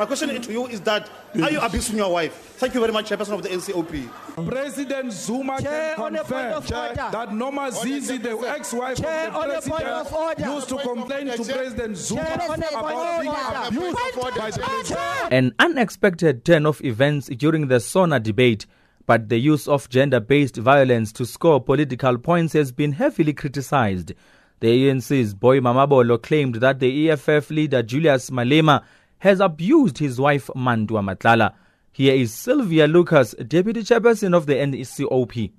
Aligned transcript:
My 0.00 0.06
question 0.06 0.40
to 0.40 0.52
you 0.52 0.66
is 0.68 0.80
that 0.82 1.10
are 1.42 1.50
you 1.50 1.58
abusing 1.58 1.96
your 1.96 2.12
wife? 2.12 2.32
Thank 2.32 2.72
you 2.72 2.78
very 2.78 2.92
much, 2.92 3.10
Chairperson 3.10 3.32
of 3.32 3.42
the 3.42 3.48
NCOP. 3.48 4.46
President 4.48 5.12
Zuma 5.12 5.60
Chair, 5.60 5.96
can 5.96 6.04
on 6.04 6.14
a 6.14 6.22
point 6.22 6.52
confirm 6.52 6.94
that 6.94 7.34
Noma 7.34 7.72
Zizi, 7.72 8.18
the 8.18 8.38
ex-wife 8.46 8.98
Chair, 8.98 9.32
of 9.32 9.64
the 9.64 9.74
a 9.74 10.00
of 10.00 10.12
order. 10.12 10.34
president, 10.36 10.54
used 10.54 10.68
to 10.68 10.78
complain 10.78 11.26
to 11.26 11.52
President 11.52 11.96
Zuma 11.96 12.24
Chair, 12.24 12.48
on 12.48 12.62
a 12.62 12.66
point 12.66 12.74
about 12.76 13.66
of 13.66 13.72
being 13.72 13.86
abused 13.90 14.36
by 14.38 14.50
the 14.50 14.60
president. 14.60 15.32
An 15.32 15.52
unexpected 15.58 16.44
turn 16.44 16.64
of 16.64 16.80
events 16.84 17.26
during 17.26 17.66
the 17.66 17.80
SONA 17.80 18.20
debate, 18.20 18.66
but 19.06 19.28
the 19.28 19.38
use 19.38 19.66
of 19.66 19.88
gender 19.88 20.20
based 20.20 20.58
violence 20.58 21.10
to 21.14 21.26
score 21.26 21.60
political 21.60 22.18
points 22.18 22.52
has 22.52 22.70
been 22.70 22.92
heavily 22.92 23.32
criticized. 23.32 24.12
The 24.60 24.90
ANC's 24.90 25.34
Boy 25.34 25.58
Mamabolo 25.58 26.22
claimed 26.22 26.56
that 26.56 26.78
the 26.78 27.10
EFF 27.10 27.50
leader 27.50 27.82
Julius 27.82 28.30
Malema 28.30 28.84
has 29.20 29.40
abused 29.40 29.98
his 29.98 30.20
wife 30.20 30.48
Mantwa 30.54 31.02
Matlala. 31.02 31.54
Here 31.92 32.14
is 32.14 32.32
Sylvia 32.32 32.86
Lucas, 32.86 33.34
Deputy 33.34 33.82
Chairperson 33.82 34.36
of 34.36 34.46
the 34.46 34.54
NCOP. 34.54 35.50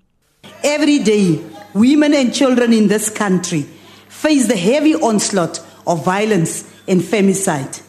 Every 0.64 1.00
day, 1.00 1.44
women 1.74 2.14
and 2.14 2.34
children 2.34 2.72
in 2.72 2.88
this 2.88 3.10
country 3.10 3.64
face 4.08 4.48
the 4.48 4.56
heavy 4.56 4.96
onslaught 4.96 5.60
of 5.86 6.06
violence 6.06 6.64
and 6.88 7.02
femicide. 7.02 7.82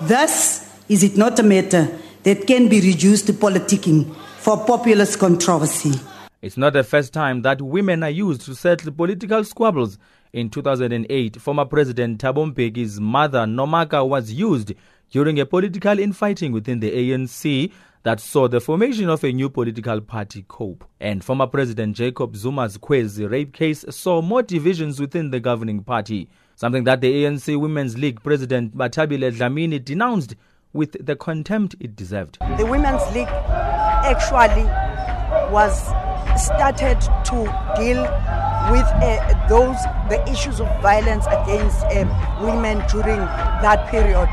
Thus, 0.00 0.66
is 0.88 1.02
it 1.02 1.16
not 1.16 1.38
a 1.38 1.42
matter 1.42 1.98
that 2.22 2.46
can 2.46 2.68
be 2.68 2.80
reduced 2.80 3.26
to 3.26 3.32
politicking 3.32 4.14
for 4.38 4.64
populist 4.64 5.18
controversy? 5.18 5.92
It's 6.40 6.56
not 6.56 6.72
the 6.72 6.84
first 6.84 7.12
time 7.12 7.42
that 7.42 7.60
women 7.60 8.02
are 8.02 8.10
used 8.10 8.40
to 8.42 8.54
settle 8.54 8.92
political 8.92 9.44
squabbles. 9.44 9.98
In 10.32 10.48
2008, 10.48 11.36
former 11.40 11.66
President 11.66 12.18
Thabo 12.22 12.50
Mbeki's 12.54 12.98
mother 12.98 13.40
Nomaka 13.40 14.06
was 14.06 14.32
used 14.32 14.72
during 15.10 15.40
a 15.40 15.46
political 15.46 15.98
infighting 15.98 16.52
within 16.52 16.80
the 16.80 16.90
ANC 16.90 17.72
that 18.02 18.20
saw 18.20 18.48
the 18.48 18.60
formation 18.60 19.08
of 19.10 19.22
a 19.24 19.32
new 19.32 19.50
political 19.50 20.00
party, 20.00 20.44
COPE. 20.48 20.84
And 21.00 21.22
former 21.22 21.46
President 21.46 21.96
Jacob 21.96 22.34
Zuma's 22.34 22.78
Kwezi 22.78 23.30
rape 23.30 23.52
case 23.52 23.84
saw 23.90 24.22
more 24.22 24.42
divisions 24.42 24.98
within 24.98 25.30
the 25.30 25.40
governing 25.40 25.82
party, 25.82 26.28
something 26.56 26.84
that 26.84 27.00
the 27.02 27.24
ANC 27.24 27.60
Women's 27.60 27.98
League 27.98 28.22
President 28.22 28.76
Bathabile 28.76 29.32
Dlamini 29.32 29.84
denounced 29.84 30.34
with 30.72 31.04
the 31.04 31.16
contempt 31.16 31.74
it 31.80 31.96
deserved. 31.96 32.38
the 32.56 32.64
Women's 32.64 33.02
League 33.14 33.28
actually 33.28 34.64
was 35.52 35.88
started 36.40 37.00
to 37.24 37.44
deal 37.76 38.04
with 38.70 38.86
uh, 39.02 39.48
those 39.48 39.76
the 40.08 40.22
issues 40.30 40.60
of 40.60 40.66
violence 40.82 41.26
against 41.26 41.84
uh, 41.84 42.04
women 42.40 42.82
during 42.88 43.18
that 43.62 43.88
period, 43.90 44.28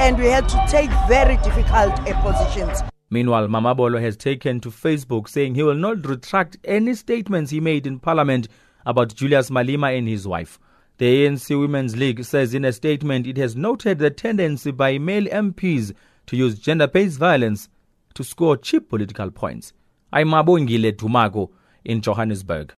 and 0.00 0.18
we 0.18 0.26
had 0.26 0.48
to 0.48 0.64
take 0.68 0.90
very 1.08 1.36
difficult 1.38 1.92
uh, 2.08 2.22
positions. 2.22 2.82
Meanwhile, 3.10 3.48
Mamabolo 3.48 4.00
has 4.00 4.16
taken 4.16 4.60
to 4.60 4.70
Facebook 4.70 5.28
saying 5.28 5.54
he 5.54 5.62
will 5.62 5.74
not 5.74 6.06
retract 6.06 6.56
any 6.64 6.94
statements 6.94 7.50
he 7.50 7.60
made 7.60 7.86
in 7.86 8.00
Parliament 8.00 8.48
about 8.84 9.14
Julius 9.14 9.50
Malema 9.50 9.96
and 9.96 10.08
his 10.08 10.26
wife. 10.26 10.58
The 10.98 11.26
ANC 11.26 11.58
Women's 11.58 11.96
League 11.96 12.24
says 12.24 12.54
in 12.54 12.64
a 12.64 12.72
statement 12.72 13.26
it 13.26 13.36
has 13.36 13.54
noted 13.54 13.98
the 13.98 14.10
tendency 14.10 14.70
by 14.70 14.98
male 14.98 15.26
MPs 15.26 15.92
to 16.26 16.36
use 16.36 16.58
gender 16.58 16.86
based 16.86 17.18
violence 17.18 17.68
to 18.14 18.24
score 18.24 18.56
cheap 18.56 18.88
political 18.88 19.30
points. 19.30 19.72
I'm 20.12 20.28
Mabongile 20.28 20.92
Dumago 20.96 21.50
in 21.84 22.00
Johannesburg. 22.00 22.72